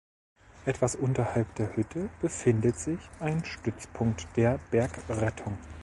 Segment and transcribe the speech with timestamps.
[0.65, 5.59] Etwas unterhalb der Hütte befindet sich ein Stützpunkt der Bergrettung.